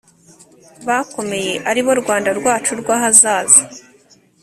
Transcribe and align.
bakomeye 0.87 1.53
aribo 1.69 1.91
Rwanda 2.01 2.29
rwacu 2.39 2.71
rw 2.81 2.87
ahazaza 2.95 3.61